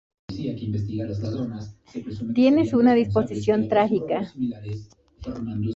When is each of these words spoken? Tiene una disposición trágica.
Tiene 2.33 2.67
una 2.73 2.95
disposición 2.95 3.69
trágica. 3.69 4.33